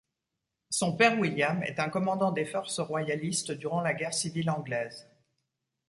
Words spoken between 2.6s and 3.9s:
royalistes durant